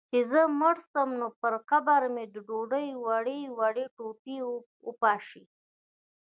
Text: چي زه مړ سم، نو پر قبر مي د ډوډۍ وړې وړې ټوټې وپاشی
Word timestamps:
چي 0.09 0.19
زه 0.31 0.41
مړ 0.59 0.75
سم، 0.91 1.09
نو 1.19 1.27
پر 1.41 1.53
قبر 1.69 2.01
مي 2.13 2.25
د 2.33 2.35
ډوډۍ 2.47 2.87
وړې 3.05 3.39
وړې 3.57 3.85
ټوټې 3.95 4.37
وپاشی 4.87 5.43